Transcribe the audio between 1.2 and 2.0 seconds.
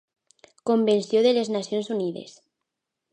de les Nacions